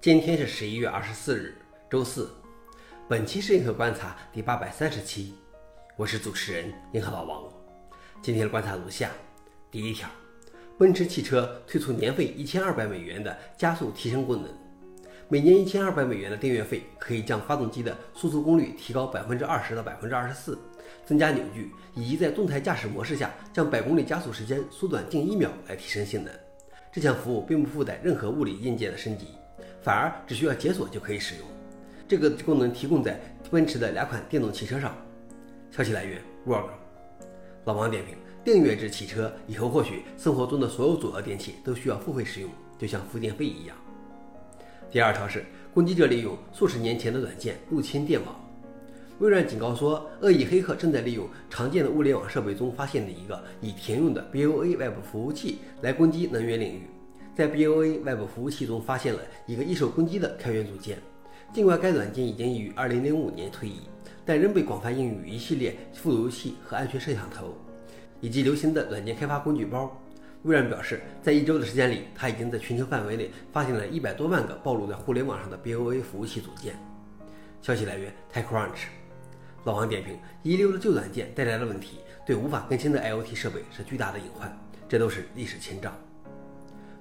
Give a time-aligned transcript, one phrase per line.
[0.00, 1.56] 今天是十一月二十四日，
[1.90, 2.30] 周四。
[3.08, 5.34] 本期是银河观察第八百三十期，
[5.96, 7.52] 我是主持人银河老王。
[8.22, 9.10] 今天的观察如下：
[9.72, 10.08] 第一条，
[10.78, 14.48] 奔驰汽车推出年费一千二百美元的加速提升功能，
[15.28, 20.56] 每年一千二百美元的订阅费可以将发动机的输出功率提高百分之二十到百分之二十四，
[21.04, 26.32] 增加扭矩，以及在动态驾驶模式下将百公里加速时间缩短近一秒来提升性能。
[26.92, 29.26] 这项服务并不附带任何物理硬件的升级。
[29.80, 31.46] 反而只需要解锁就可以使用。
[32.06, 34.94] 这个功能提供在奔驰的两款电动汽车上。
[35.70, 36.70] 消息来源：Work。
[37.64, 43.76] 老王点评：订阅制汽车以后或许生活中的所有主要电器都需要付费使用，就像付电费一样。
[44.90, 45.44] 第二条是
[45.74, 48.34] 攻击者利用数十年前的软件入侵电网。
[49.18, 56.82] 微软警告说，恶意黑客正在利用常见的物联网设备中发现的一个已停用的 BOA Web 服务器来攻击能源领域。
[57.38, 60.98] 在 BOA Web 服务器中发现了一个易受攻击的开源组件，
[61.54, 63.82] 尽管该软件已经于2005年退役，
[64.26, 67.56] 但仍被广泛应用于一系列路由器和安全摄像头，
[68.20, 69.96] 以及流行的软件开发工具包。
[70.42, 76.74] 微软表示，在一周的时间里，它已经在全球范围内发现了一百多万个暴露在互联网上的 BOA 服务器组件。
[77.62, 78.88] 消息来源：TechCrunch。
[79.62, 84.52] 老王点评：遗留的旧软件带来的问题，对无法更新的 IoT 设备是巨大的隐患，
[84.88, 85.92] 这都是历史前兆。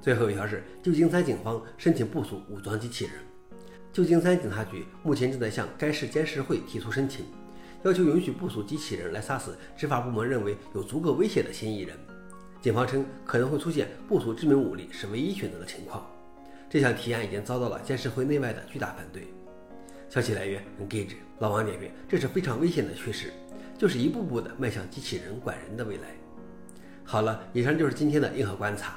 [0.00, 3.14] 最后一条是，旧金山警方申请部署武装机器人。
[3.92, 7.24] 旧金山警察局目前正在向该市监事会提出申请，
[7.82, 11.96] 要求允许部署机器人来杀死执法部门认为有足够威胁的嫌疑人。
[12.60, 16.04] 警方称可能会出现部署致命武力是唯一选择的情况。
[16.68, 19.26] 这项提案已经遭到了监事会内外的巨大反对。
[20.08, 21.14] 消息来源：Engage。
[21.38, 23.32] 老王点评：这是非常危险的趋势，
[23.78, 26.08] 就是一步步的迈向机器人管人的未来。
[27.04, 28.96] 好了，以上就是今天的硬核观察。